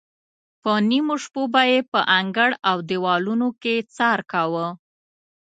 [0.61, 4.67] په نیمو شپو به یې په انګړ او دیوالونو کې څار کاوه.